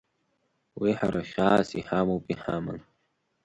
[0.79, 2.81] Уи ҳара хьаас иҳамоуп иҳаман.